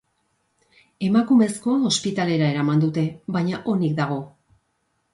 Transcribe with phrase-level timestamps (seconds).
[1.07, 3.07] Emakumezkoa ospitalera eraman dute,
[3.39, 4.23] baina onik dago.